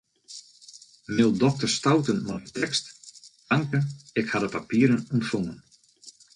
Mail 1.17 1.33
dokter 1.43 1.69
Stouten 1.77 2.17
mei 2.27 2.39
de 2.45 2.51
tekst: 2.59 2.85
Tanke, 3.47 3.79
ik 4.19 4.27
ha 4.31 4.37
de 4.43 4.49
papieren 4.55 5.07
ûntfongen. 5.15 5.57